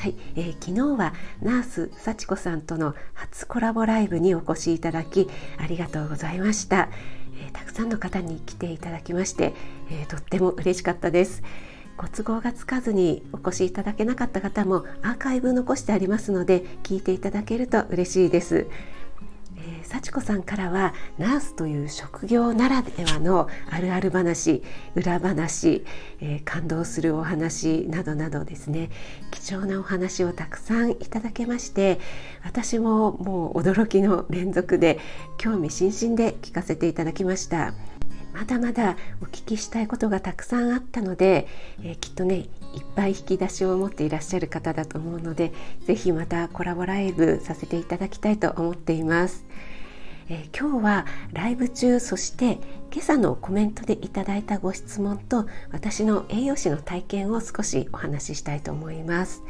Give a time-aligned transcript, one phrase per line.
[0.00, 5.28] はい、えー、昨日はナース幸子さんとの初コラボライブにお越しいただき
[5.58, 6.88] ありがとうございました、
[7.36, 9.52] えー、たくさんの方に来ていただきまして、
[9.90, 11.42] えー、とっても嬉しかったです。
[11.98, 18.68] ご都合がつかずにお越しいただけなかった方もアーカイブ残してありますので聞いていただけると嬉しいです。
[19.58, 19.84] え
[20.20, 24.64] さんからはナースという職業ならではのあるある話
[24.96, 25.84] 裏話、
[26.20, 28.90] えー、感動するお話などなどですね
[29.30, 32.00] 貴重なお話をたくさんいただけまして
[32.44, 34.98] 私ももう驚きの連続で
[35.38, 37.72] 興味津々で聞かせていただきました。
[38.32, 41.48] まだまだお聞きしたいことがたくさんあったので、
[41.82, 42.46] えー、きっとねいっ
[42.94, 45.52] ぱい引き出しを持っていらっしゃる方だと思うので
[45.86, 49.44] 是非またコラボライブさせていただきたいと思っています。
[50.30, 52.60] えー、今日はライブ中そして
[52.92, 59.42] 今朝のコメントでいただいたご質問と私の栄養士の体験を少しお話ししたいと思います。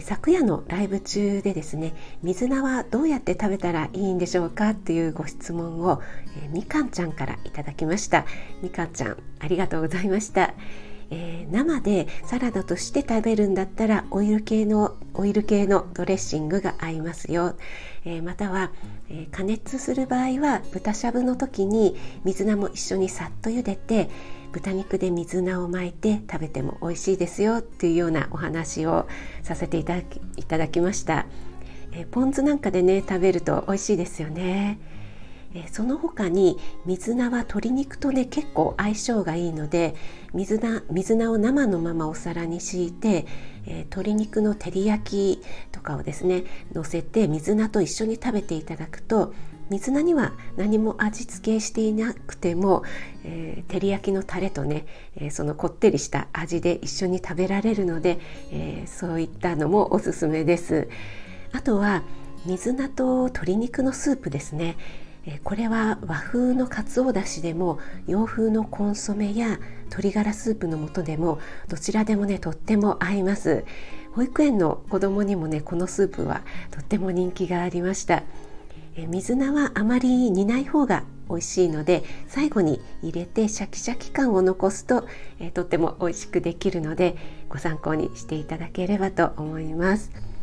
[0.00, 6.02] 昨夜のライブ中でですね水菜はどうやって食べたらいいんでしょうかっていうご質問を、
[6.42, 8.24] えー、みかんちゃんからいただきました
[8.62, 10.54] みかんちゃんありがとうございました、
[11.10, 17.56] えー、生でサラダとして食べるんだったらオイル系のオイル系のドレッシングが合いますよ、
[18.04, 18.72] えー、または、
[19.08, 24.08] え加熱する場合は豚しゃぶの時に水菜も一緒にさっと茹でて
[24.52, 29.06] 豚肉で水菜を巻いて食べても美味しいですよっていうようなお話を
[29.42, 31.26] させていただきいただきました、
[31.92, 34.78] えポン酢なんかでね食べると美味しいですよね。
[35.70, 39.94] その他に水菜は鶏肉とね結構相性がいいので
[40.32, 43.26] 水菜水菜を生のままお皿に敷いて、
[43.66, 49.32] えー、鶏肉の照り焼きとかをですね乗せて水菜と一緒に食べていただくと
[49.70, 52.82] 水菜には何も味付けしていなくても、
[53.24, 54.86] えー、照り焼きのタレとね、
[55.16, 58.18] えー、そのこってりした味で一緒に食べられるので、
[58.50, 60.88] えー、そういったのもおすすめです。
[61.52, 62.02] あとは
[62.44, 64.76] 水菜と鶏肉のスープですね。
[65.42, 73.64] これは和風のかつおだしでも洋風のコンソメや鶏ガラスープの素でもどちらでもねとっても合います
[74.12, 78.22] 保育園の子供にもねこのスープはとっても人気がありました
[78.96, 85.06] え水菜はあまり煮ない方が美味しいので最後に入れてシャキシャキ感を残すと、
[85.40, 87.16] えとっても美味しくできるので
[87.48, 90.33] ご参考にしていただければと思います。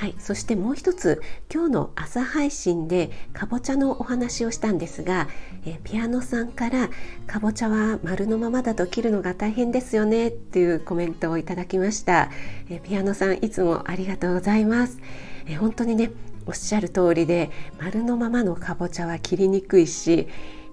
[0.00, 1.20] はい、そしてもう一つ
[1.52, 5.28] 今日の朝配信でかぼちゃのお話をしたんですが、
[5.66, 6.88] えピアノさんから
[7.28, 12.30] 「かぼちゃは丸のままだと切るのが大変ですよね」っていうコメントをいただきました、
[12.70, 15.00] えピアノさんいつもありがとうございます、
[15.46, 16.12] え本当にね
[16.46, 20.28] おっしゃる通りで丸のままのかぼちゃは切りにくいし、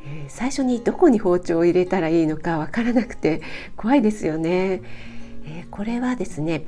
[0.06, 3.42] えー、最初にどこに包丁を入れたらいいのかわからなくて
[3.76, 4.82] 怖いですよね、
[5.44, 6.64] えー、これはですね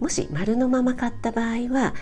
[0.00, 1.94] もし丸のまま買った場合は、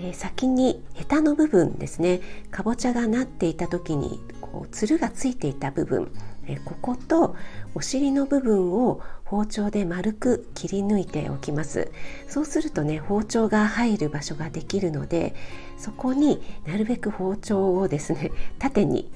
[0.00, 2.20] えー、先にヘタの部分ですね
[2.50, 6.12] かぼちゃがなっていた時にこうつるがついていた部分
[6.46, 7.36] えここと
[7.74, 11.90] お尻の部分を包丁で丸く切り抜いておきます。
[12.28, 15.34] そうするとね包丁が入る場所ができるので
[15.78, 19.10] そこになるべく包丁をですね縦に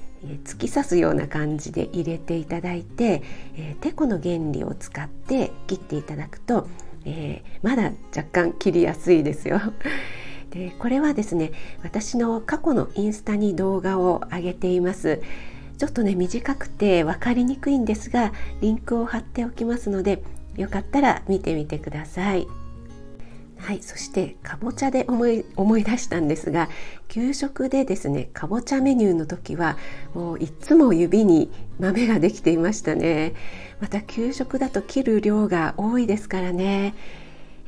[0.45, 3.21] 突き刺すような感じで入れていただいて、
[3.55, 6.67] えー、てこの原理を使って切っていただくと、
[7.07, 9.59] えー、まだ若干切りやすいですよ。
[10.51, 11.51] でこれはですね
[11.83, 15.21] 私の過去のインスタに動画を上げています。
[15.77, 20.23] ちょっとね短くて分かりにくいんですがリンクを貼っておきますので
[20.55, 22.47] よかったら見てみてください。
[23.59, 26.69] はい、そしてかぼちゃで思い思い出したんですが
[27.07, 29.77] 給食でですねかぼちゃメニューの時は
[30.13, 33.33] もういつも指に豆ができていましたね。
[33.79, 36.95] また給食だと切る量が多いですからね、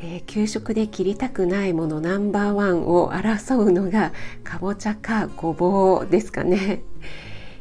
[0.02, 4.12] えー、給食で切りたくないものナンバーワンを争うのが
[4.44, 6.82] かぼちゃかごぼうですかね。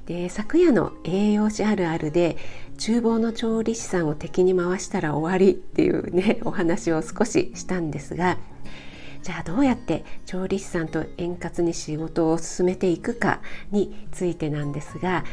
[0.06, 2.38] で昨夜の栄養士あるあるで
[2.78, 8.38] 厨房の調理師さんを敵に回したら終わりっていうね お話を少ししたんですが
[9.22, 13.40] じゃあどうやって調理師さんと円滑に仕事を進めていくか
[13.72, 15.24] についてなんですが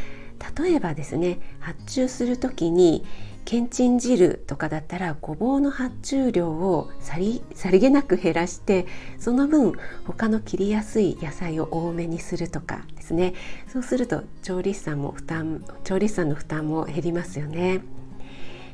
[0.57, 3.05] 例えばですね発注する時に
[3.45, 7.41] けんちん汁とかだったらごぼうの発注量をさり
[7.79, 8.87] げなく減らして
[9.19, 9.73] その分
[10.05, 13.35] 他の切りやすい野菜を多めにするとかですね
[13.67, 17.81] そうすると調理師さんも負担調理師さんの負担も減りますよね。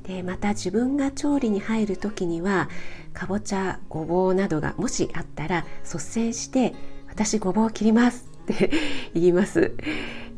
[0.04, 2.70] でまた自分が調理に入る時には
[3.14, 6.74] かぼちゃごぼうなどがもしあったら率先して
[7.08, 8.72] 「私ごぼう切ります」って
[9.14, 9.74] 言います。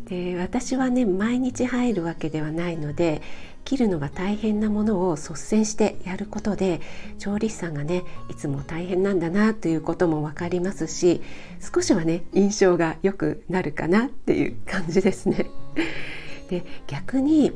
[0.05, 3.21] で私はね毎日入るわけではないので
[3.65, 6.81] 切るのが大変なものを率先してやることで
[7.17, 11.21] 調理師さんがねいつも大変なんだなということも分かりますし
[11.73, 15.49] 少しはね印象が良くなるかなっていう感じですね。
[16.49, 17.51] で逆に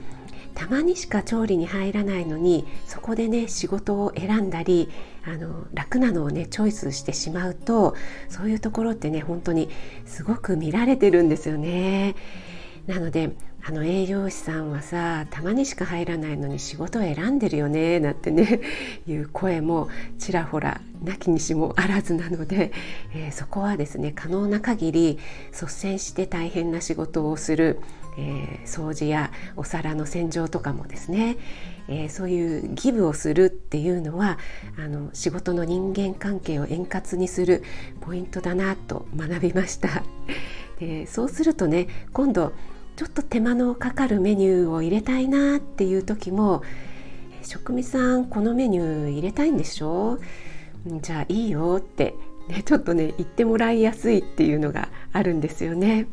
[0.56, 4.90] たまにしか調理に入らないのにそこでね仕事を選んだり
[5.24, 7.96] あの楽なのをねチョイスしてしまうと
[8.28, 9.70] そういうところってね本当に
[10.06, 12.16] すごく見られてるんですよね。
[12.88, 13.36] なので
[13.68, 18.62] あの栄養士さんはさたまにしか入らないのに仕事を選んでるよねなんてね
[19.06, 22.72] いう声もちらほらなきにしもあらずなので、
[23.14, 25.20] えー、そこはですね可能な限り
[25.52, 27.80] 率先して大変な仕事をする
[28.20, 31.38] えー、掃除やお皿の洗浄とかもですね、
[31.88, 34.40] えー、そういうギブをするっていうのは
[34.76, 37.64] あの仕事の人間関係を円滑にする
[38.02, 40.04] ポイントだなと学びました。
[40.80, 42.54] でそうするとね今度
[42.98, 46.64] ちょっと手間のかかるメニューを入れたいなっていう時も
[47.44, 50.18] 「職味さんこのメニュー入れたいんでしょ？
[51.02, 52.16] じゃあいいよ」って、
[52.50, 56.08] ね、ちょっとね言ってもらいやすいっていうのがあるんですよね。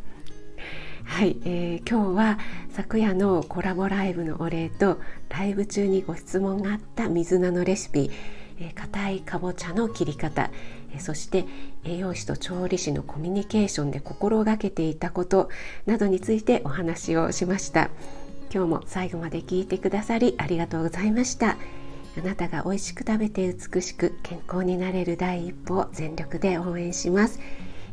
[1.05, 2.39] はい、えー、今日は
[2.71, 5.01] 昨夜のコラボライブのお礼と
[5.31, 8.11] ライブ中にご質問があった水菜のレシピ、
[8.59, 10.51] えー、いかぼちゃの切り方、
[10.95, 11.45] え、そして
[11.85, 15.49] 栄養士と調理師のコミュニケーションで心がけていたこと
[15.87, 17.91] などについてお話をしました。
[18.53, 21.57] 今日も最後まで聞いてくださりありがとうございました。
[22.17, 27.41] あなたが美味しく食べて美しく健康になれる第一歩を全力で応援します。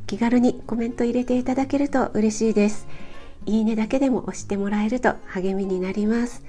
[0.06, 2.88] 気軽にコメント入れていただけると嬉しいです。
[3.48, 6.44] いいねだけでも押してもらえると励みになります。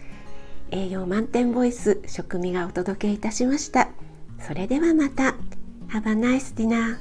[0.74, 3.90] 栄養満点ボイス食味がお届けいたしました。
[4.40, 5.34] それではまた。
[5.88, 6.96] Have a nice dinner